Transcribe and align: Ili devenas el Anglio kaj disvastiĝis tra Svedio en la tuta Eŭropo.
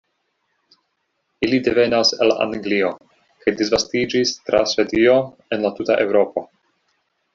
Ili 1.47 1.59
devenas 1.67 2.13
el 2.25 2.33
Anglio 2.45 2.89
kaj 3.45 3.53
disvastiĝis 3.61 4.33
tra 4.49 4.63
Svedio 4.75 5.15
en 5.57 5.67
la 5.67 5.73
tuta 5.81 5.99
Eŭropo. 6.07 6.45